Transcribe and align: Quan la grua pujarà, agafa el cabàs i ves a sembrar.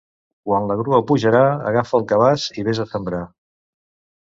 Quan 0.47 0.63
la 0.71 0.77
grua 0.79 1.01
pujarà, 1.11 1.43
agafa 1.73 1.99
el 2.01 2.07
cabàs 2.13 2.49
i 2.63 2.67
ves 2.71 2.83
a 2.87 2.91
sembrar. 2.97 3.23